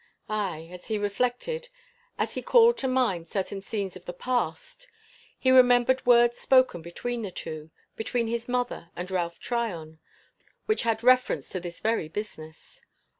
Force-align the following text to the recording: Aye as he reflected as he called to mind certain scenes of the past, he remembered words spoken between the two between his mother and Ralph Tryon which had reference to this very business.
Aye 0.27 0.67
as 0.71 0.87
he 0.87 0.97
reflected 0.97 1.69
as 2.17 2.33
he 2.33 2.41
called 2.41 2.75
to 2.79 2.87
mind 2.87 3.27
certain 3.29 3.61
scenes 3.61 3.95
of 3.95 4.05
the 4.05 4.13
past, 4.13 4.87
he 5.37 5.51
remembered 5.51 6.03
words 6.07 6.39
spoken 6.39 6.81
between 6.81 7.21
the 7.21 7.29
two 7.29 7.69
between 7.95 8.25
his 8.25 8.49
mother 8.49 8.89
and 8.95 9.11
Ralph 9.11 9.37
Tryon 9.39 9.99
which 10.65 10.81
had 10.81 11.03
reference 11.03 11.49
to 11.49 11.59
this 11.59 11.81
very 11.81 12.07
business. 12.07 12.81